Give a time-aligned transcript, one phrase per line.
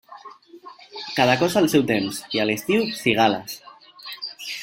[1.17, 3.57] Cada cosa al seu temps, i a l'estiu, cigales.